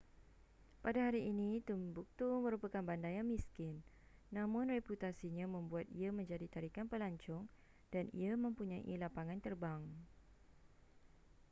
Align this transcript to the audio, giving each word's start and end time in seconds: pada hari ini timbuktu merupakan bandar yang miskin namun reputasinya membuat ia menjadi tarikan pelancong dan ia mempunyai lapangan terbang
pada 0.83 0.99
hari 1.07 1.21
ini 1.31 1.49
timbuktu 1.69 2.25
merupakan 2.45 2.81
bandar 2.89 3.13
yang 3.17 3.27
miskin 3.33 3.75
namun 4.37 4.65
reputasinya 4.75 5.45
membuat 5.55 5.85
ia 6.01 6.09
menjadi 6.19 6.45
tarikan 6.53 6.87
pelancong 6.91 7.43
dan 7.93 8.05
ia 8.21 8.33
mempunyai 8.45 8.95
lapangan 9.03 9.37
terbang 9.45 9.81